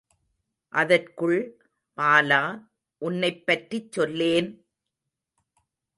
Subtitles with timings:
[0.73, 1.37] அதற்குள்,
[1.97, 2.41] பாலா,
[3.01, 4.49] உன்னைப் பற்றிச் சொல்லேன்!